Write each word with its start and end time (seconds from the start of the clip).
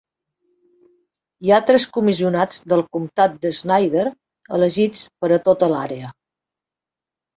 Hi 1.47 1.51
ha 1.51 1.59
tres 1.71 1.85
comissionats 1.97 2.57
del 2.73 2.83
comtat 2.97 3.35
de 3.45 3.51
Snyder 3.61 4.07
elegits 4.59 5.05
per 5.23 5.31
a 5.37 5.39
tota 5.49 5.71
l'àrea. 5.75 6.11